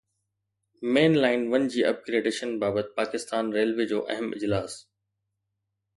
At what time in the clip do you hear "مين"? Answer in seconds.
0.93-1.13